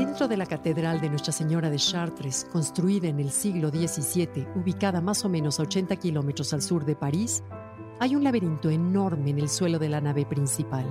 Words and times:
Dentro 0.00 0.28
de 0.28 0.38
la 0.38 0.46
Catedral 0.46 0.98
de 0.98 1.10
Nuestra 1.10 1.30
Señora 1.30 1.68
de 1.68 1.76
Chartres, 1.76 2.46
construida 2.50 3.08
en 3.08 3.20
el 3.20 3.30
siglo 3.30 3.68
XVII, 3.68 4.48
ubicada 4.56 5.02
más 5.02 5.26
o 5.26 5.28
menos 5.28 5.60
a 5.60 5.64
80 5.64 5.94
kilómetros 5.96 6.54
al 6.54 6.62
sur 6.62 6.86
de 6.86 6.96
París, 6.96 7.44
hay 7.98 8.16
un 8.16 8.24
laberinto 8.24 8.70
enorme 8.70 9.28
en 9.28 9.38
el 9.38 9.50
suelo 9.50 9.78
de 9.78 9.90
la 9.90 10.00
nave 10.00 10.24
principal. 10.24 10.86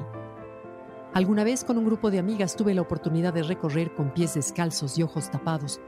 Alguna 1.16 1.44
vez 1.44 1.64
con 1.64 1.80
un 1.80 1.86
grupo 1.86 2.12
de 2.12 2.20
amigas 2.20 2.55
tuve 2.55 2.76
la 2.76 2.84
oportunidad 2.84 3.34
de 3.34 3.41
recorrer 3.41 3.95
con 3.95 4.14
pies 4.14 4.36
descalzos 4.36 5.00
y 5.00 5.02
ojos 5.02 5.31
tapados 5.31 5.81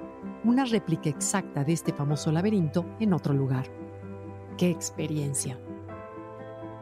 una 0.43 0.65
réplica 0.65 1.09
exacta 1.09 1.63
de 1.63 1.73
este 1.73 1.93
famoso 1.93 2.31
laberinto 2.31 2.87
en 2.99 3.13
otro 3.13 3.35
lugar. 3.35 3.67
¡Qué 4.57 4.71
experiencia! 4.71 5.59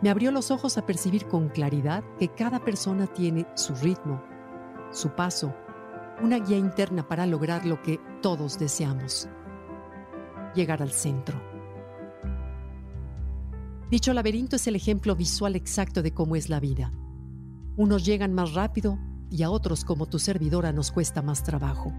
Me 0.02 0.10
abrió 0.10 0.32
los 0.32 0.52
ojos 0.52 0.78
a 0.78 0.86
percibir 0.86 1.28
con 1.28 1.50
claridad 1.50 2.02
que 2.18 2.30
cada 2.30 2.64
persona 2.64 3.08
tiene 3.08 3.46
su 3.56 3.76
ritmo, 3.76 4.24
su 4.92 5.10
paso, 5.10 5.54
una 6.22 6.40
guía 6.40 6.58
interna 6.58 7.08
para 7.08 7.26
lograr 7.26 7.66
lo 7.66 7.82
que 7.82 8.00
todos 8.22 8.60
deseamos, 8.60 9.30
llegar 10.54 10.82
al 10.82 10.92
centro. 10.92 11.42
Dicho 13.90 14.14
laberinto 14.14 14.58
es 14.58 14.68
el 14.68 14.76
ejemplo 14.76 15.16
visual 15.16 15.56
exacto 15.56 16.02
de 16.02 16.14
cómo 16.14 16.36
es 16.36 16.50
la 16.50 16.60
vida. 16.60 16.92
Unos 17.76 18.06
llegan 18.06 18.34
más 18.34 18.54
rápido 18.54 19.00
y 19.32 19.44
a 19.44 19.50
otros 19.50 19.86
como 19.86 20.08
tu 20.08 20.20
servidora 20.20 20.72
nos 20.74 20.92
cuesta 20.92 21.22
más 21.22 21.44
trabajo. 21.44 21.94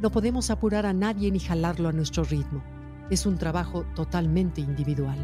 No 0.00 0.10
podemos 0.10 0.50
apurar 0.50 0.86
a 0.86 0.92
nadie 0.92 1.30
ni 1.30 1.38
jalarlo 1.38 1.88
a 1.88 1.92
nuestro 1.92 2.24
ritmo. 2.24 2.64
Es 3.10 3.26
un 3.26 3.36
trabajo 3.36 3.84
totalmente 3.94 4.60
individual. 4.60 5.18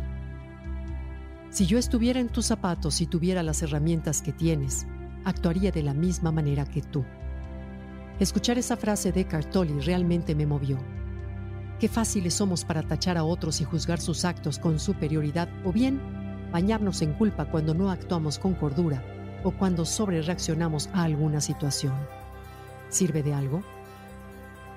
Si 1.51 1.65
yo 1.65 1.79
estuviera 1.79 2.21
en 2.21 2.29
tus 2.29 2.47
zapatos 2.47 3.01
y 3.01 3.07
tuviera 3.07 3.43
las 3.43 3.63
herramientas 3.63 4.21
que 4.21 4.33
tienes, 4.33 4.87
actuaría 5.25 5.71
de 5.71 5.83
la 5.83 5.95
misma 5.95 6.31
manera 6.31 6.67
que 6.67 6.83
tú. 6.83 7.05
Escuchar 8.19 8.57
esa 8.57 8.79
frase 8.79 9.13
de 9.13 9.27
Cartoli 9.27 9.79
realmente 9.81 10.35
me 10.35 10.47
movió. 10.47 10.79
Qué 11.79 11.87
fáciles 11.87 12.33
somos 12.33 12.65
para 12.65 12.83
tachar 12.83 13.19
a 13.19 13.25
otros 13.25 13.61
y 13.61 13.65
juzgar 13.65 14.01
sus 14.01 14.25
actos 14.25 14.59
con 14.59 14.81
superioridad 14.81 15.51
o 15.67 15.73
bien 15.73 16.01
bañarnos 16.51 17.03
en 17.03 17.13
culpa 17.13 17.45
cuando 17.51 17.75
no 17.75 17.91
actuamos 17.91 18.39
con 18.39 18.55
cordura 18.55 19.05
o 19.45 19.51
cuando 19.51 19.85
sobrereaccionamos 19.85 20.89
a 20.95 21.03
alguna 21.03 21.43
situación. 21.43 21.93
¿Sirve 22.89 23.23
de 23.23 23.35
algo? 23.35 23.63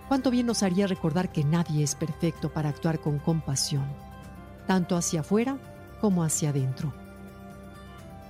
¿Cuánto 0.09 0.31
bien 0.31 0.45
nos 0.45 0.61
haría 0.61 0.87
recordar 0.87 1.31
que 1.31 1.45
nadie 1.45 1.81
es 1.81 1.95
perfecto 1.95 2.51
para 2.51 2.67
actuar 2.67 2.99
con 2.99 3.19
compasión, 3.19 3.85
tanto 4.67 4.97
hacia 4.97 5.21
afuera 5.21 5.57
como 6.01 6.25
hacia 6.25 6.49
adentro? 6.49 6.93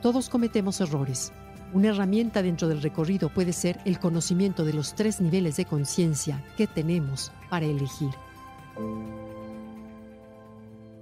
Todos 0.04 0.30
cometemos 0.30 0.80
errores 0.82 1.32
una 1.74 1.90
herramienta 1.90 2.42
dentro 2.42 2.68
del 2.68 2.82
recorrido 2.82 3.30
puede 3.30 3.54
ser 3.54 3.80
el 3.86 4.00
conocimiento 4.00 4.66
de 4.66 4.74
los 4.74 4.96
tres 4.96 5.22
niveles 5.22 5.58
de 5.58 5.66
conciencia 5.66 6.44
que 6.58 6.68
tenemos 6.68 7.32
para 7.50 7.66
elegir. 7.66 8.12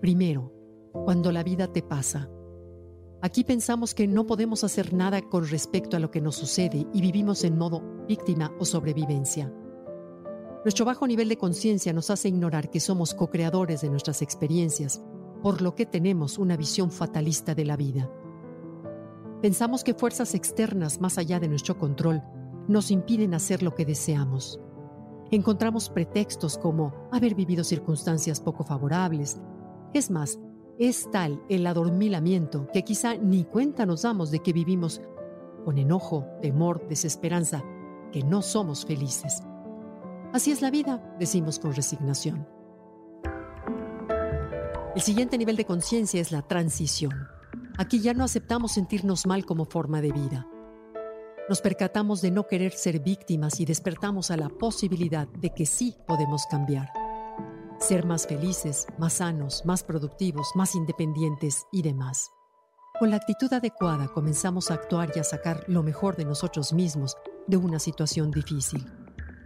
Primero, 0.02 0.52
cuando 0.92 1.32
la 1.32 1.44
vida 1.44 1.68
te 1.68 1.82
pasa. 1.82 2.30
Aquí 3.22 3.44
pensamos 3.44 3.96
que 3.96 4.08
no 4.08 4.28
podemos 4.28 4.64
hacer 4.64 4.94
nada 4.94 5.22
con 5.22 5.48
respecto 5.48 5.98
a 5.98 6.00
lo 6.00 6.12
que 6.12 6.22
nos 6.22 6.36
sucede 6.36 6.86
y 6.94 7.02
vivimos 7.02 7.44
en 7.44 7.58
modo 7.58 7.82
víctima 8.08 8.54
o 8.60 8.66
sobrevivencia. 8.66 9.52
Nuestro 10.64 10.86
bajo 10.86 11.08
nivel 11.08 11.30
de 11.30 11.38
conciencia 11.38 11.94
nos 11.94 12.10
hace 12.10 12.28
ignorar 12.28 12.70
que 12.70 12.80
somos 12.80 13.14
co-creadores 13.14 13.82
de 13.82 13.90
nuestras 13.90 14.22
experiencias, 14.22 15.02
por 15.42 15.62
lo 15.62 15.76
que 15.76 15.86
tenemos 15.86 16.38
una 16.38 16.58
visión 16.58 16.92
fatalista 16.92 17.56
de 17.56 17.66
la 17.66 17.78
vida. 17.78 18.12
Pensamos 19.42 19.84
que 19.84 19.94
fuerzas 19.94 20.34
externas 20.34 21.00
más 21.00 21.20
allá 21.20 21.40
de 21.40 21.48
nuestro 21.48 21.78
control 21.78 22.24
nos 22.68 22.90
impiden 22.90 23.36
hacer 23.36 23.62
lo 23.62 23.76
que 23.76 23.86
deseamos. 23.86 24.60
Encontramos 25.30 25.90
pretextos 25.90 26.58
como 26.58 26.94
haber 27.12 27.36
vivido 27.36 27.64
circunstancias 27.64 28.42
poco 28.42 28.64
favorables. 28.64 29.40
Es 29.94 30.10
más, 30.10 30.40
es 30.80 31.10
tal 31.12 31.44
el 31.50 31.68
adormilamiento 31.68 32.68
que 32.74 32.84
quizá 32.84 33.16
ni 33.16 33.44
cuenta 33.44 33.86
nos 33.86 34.02
damos 34.02 34.32
de 34.32 34.40
que 34.40 34.54
vivimos 34.54 35.02
con 35.66 35.78
enojo, 35.78 36.26
temor, 36.42 36.88
desesperanza, 36.88 37.64
que 38.12 38.24
no 38.24 38.42
somos 38.42 38.86
felices. 38.86 39.44
Así 40.34 40.52
es 40.52 40.62
la 40.64 40.72
vida, 40.72 41.16
decimos 41.20 41.60
con 41.60 41.76
resignación. 41.76 42.48
El 44.96 45.02
siguiente 45.02 45.38
nivel 45.38 45.58
de 45.58 45.66
conciencia 45.66 46.20
es 46.20 46.32
la 46.32 46.42
transición. 46.42 47.37
Aquí 47.78 48.00
ya 48.00 48.16
no 48.16 48.24
aceptamos 48.24 48.72
sentirnos 48.72 49.28
mal 49.28 49.46
como 49.46 49.66
forma 49.66 50.02
de 50.02 50.12
vida. 50.12 50.48
Nos 51.48 51.62
percatamos 51.62 52.22
de 52.22 52.32
no 52.32 52.48
querer 52.48 52.72
ser 52.72 53.00
víctimas 53.00 53.60
y 53.60 53.66
despertamos 53.66 54.32
a 54.32 54.38
la 54.38 54.50
posibilidad 54.50 55.28
de 55.28 55.54
que 55.54 55.68
sí 55.68 55.96
podemos 56.08 56.48
cambiar. 56.50 56.92
Ser 57.80 58.04
más 58.04 58.26
felices, 58.26 58.88
más 58.98 59.14
sanos, 59.14 59.64
más 59.64 59.84
productivos, 59.84 60.50
más 60.56 60.74
independientes 60.74 61.68
y 61.72 61.84
demás. 61.84 62.32
Con 63.00 63.12
la 63.12 63.18
actitud 63.18 63.54
adecuada 63.54 64.08
comenzamos 64.08 64.72
a 64.72 64.74
actuar 64.74 65.12
y 65.16 65.20
a 65.20 65.24
sacar 65.24 65.64
lo 65.68 65.84
mejor 65.84 66.16
de 66.16 66.26
nosotros 66.26 66.74
mismos 66.74 67.16
de 67.46 67.58
una 67.58 67.78
situación 67.78 68.32
difícil, 68.32 68.92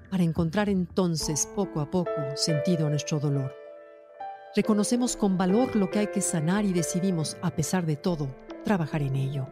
para 0.09 0.24
encontrar 0.24 0.69
entonces 0.69 1.50
poco 1.53 1.81
a 1.81 1.92
poco 1.92 2.13
sentido 2.36 2.88
a 2.88 2.90
nuestro 2.90 3.19
dolor. 3.19 3.60
Reconocemos 4.53 5.16
con 5.16 5.38
valor 5.38 5.78
lo 5.78 5.89
que 5.89 6.00
hay 6.00 6.07
que 6.07 6.19
sanar 6.19 6.66
y 6.66 6.73
decidimos, 6.73 7.38
a 7.41 7.51
pesar 7.51 7.85
de 7.85 7.95
todo, 7.95 8.28
trabajar 8.66 9.01
en 9.01 9.16
ello. 9.16 9.47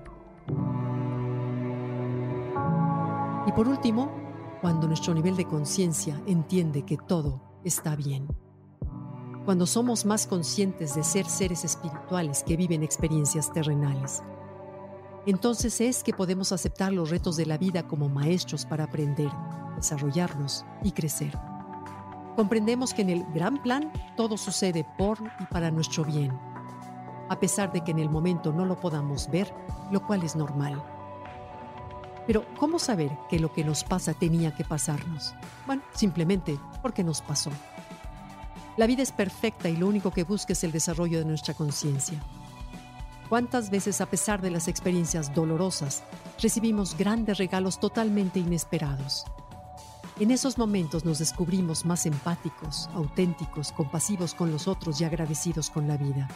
Y 3.48 3.52
por 3.54 3.70
último, 3.70 4.12
cuando 4.60 4.88
nuestro 4.88 5.14
nivel 5.14 5.38
de 5.38 5.46
conciencia 5.46 6.22
entiende 6.28 6.84
que 6.84 6.98
todo 6.98 7.42
está 7.64 7.96
bien. 7.96 8.28
Cuando 9.46 9.66
somos 9.66 10.06
más 10.06 10.28
conscientes 10.28 10.96
de 10.96 11.04
ser 11.06 11.26
seres 11.26 11.64
espirituales 11.64 12.44
que 12.44 12.58
viven 12.58 12.84
experiencias 12.84 13.54
terrenales. 13.54 14.22
Entonces 15.26 15.80
es 15.80 16.04
que 16.04 16.12
podemos 16.12 16.52
aceptar 16.52 16.92
los 16.92 17.10
retos 17.10 17.38
de 17.38 17.46
la 17.46 17.58
vida 17.58 17.88
como 17.88 18.10
maestros 18.10 18.66
para 18.66 18.84
aprender, 18.84 19.32
desarrollarnos 19.78 20.66
y 20.84 20.92
crecer 20.92 21.38
comprendemos 22.36 22.94
que 22.94 23.02
en 23.02 23.10
el 23.10 23.26
gran 23.34 23.62
plan 23.62 23.92
todo 24.16 24.38
sucede 24.38 24.86
por 24.98 25.20
y 25.40 25.46
para 25.46 25.72
nuestro 25.72 26.04
bien, 26.06 26.32
a 27.30 27.40
pesar 27.40 27.72
de 27.72 27.82
que 27.82 27.92
en 27.92 28.00
el 28.00 28.10
momento 28.10 28.52
no 28.52 28.66
lo 28.66 28.80
podamos 28.80 29.30
ver, 29.30 29.54
lo 29.92 30.06
cual 30.06 30.24
es 30.24 30.36
normal. 30.36 30.82
Pero, 32.28 32.46
¿cómo 32.58 32.78
saber 32.78 33.12
que 33.28 33.40
lo 33.40 33.52
que 33.52 33.64
nos 33.64 33.84
pasa 33.84 34.14
tenía 34.14 34.54
que 34.54 34.64
pasarnos? 34.64 35.34
Bueno, 35.66 35.82
simplemente 35.94 36.60
porque 36.82 37.04
nos 37.04 37.22
pasó. 37.22 37.50
La 38.78 38.86
vida 38.86 39.02
es 39.02 39.12
perfecta 39.12 39.68
y 39.68 39.76
lo 39.76 39.88
único 39.88 40.12
que 40.12 40.24
busca 40.24 40.54
es 40.54 40.64
el 40.64 40.72
desarrollo 40.72 41.18
de 41.20 41.26
nuestra 41.26 41.54
conciencia. 41.54 42.20
¿Cuántas 43.30 43.70
veces, 43.70 44.00
a 44.00 44.06
pesar 44.06 44.42
de 44.42 44.52
las 44.52 44.68
experiencias 44.68 45.34
dolorosas, 45.34 46.04
recibimos 46.42 46.98
grandes 46.98 47.38
regalos 47.38 47.80
totalmente 47.80 48.40
inesperados? 48.40 49.26
En 50.20 50.32
esos 50.32 50.58
momentos 50.58 51.06
nos 51.06 51.20
descubrimos 51.20 51.86
más 51.86 52.06
empáticos, 52.06 52.90
auténticos, 52.94 53.72
compasivos 53.72 54.34
con 54.34 54.52
los 54.52 54.68
otros 54.68 55.00
y 55.00 55.06
agradecidos 55.06 55.70
con 55.70 55.88
la 55.88 55.96
vida. 55.96 56.28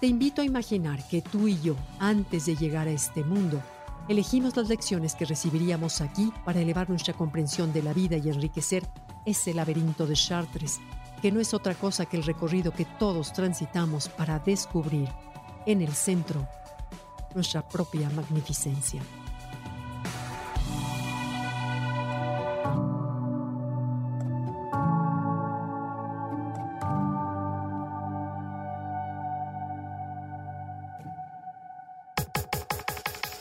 Te 0.00 0.08
invito 0.08 0.42
a 0.42 0.44
imaginar 0.44 1.06
que 1.06 1.22
tú 1.22 1.46
y 1.46 1.56
yo, 1.60 1.76
antes 2.00 2.46
de 2.46 2.56
llegar 2.56 2.88
a 2.88 2.90
este 2.90 3.22
mundo, 3.22 3.62
elegimos 4.08 4.56
las 4.56 4.68
lecciones 4.68 5.14
que 5.14 5.24
recibiríamos 5.24 6.00
aquí 6.00 6.32
para 6.44 6.60
elevar 6.60 6.90
nuestra 6.90 7.14
comprensión 7.14 7.72
de 7.72 7.84
la 7.84 7.92
vida 7.92 8.16
y 8.16 8.28
enriquecer 8.28 8.84
ese 9.24 9.54
laberinto 9.54 10.04
de 10.08 10.14
Chartres, 10.14 10.80
que 11.22 11.30
no 11.30 11.38
es 11.38 11.54
otra 11.54 11.76
cosa 11.76 12.06
que 12.06 12.16
el 12.16 12.24
recorrido 12.24 12.72
que 12.72 12.86
todos 12.98 13.32
transitamos 13.32 14.08
para 14.08 14.40
descubrir 14.40 15.08
en 15.64 15.80
el 15.80 15.92
centro 15.92 16.44
nuestra 17.36 17.66
propia 17.66 18.10
magnificencia. 18.10 19.00